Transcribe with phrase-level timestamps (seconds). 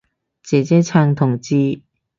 [0.41, 1.81] 姐姐撐同志